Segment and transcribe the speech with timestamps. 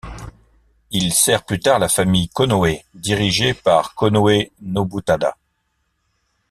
[0.89, 5.37] Il sert plus tard la famille Konoe dirigée par Konoe Nobutada.